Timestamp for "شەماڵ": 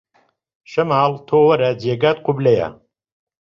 0.71-1.11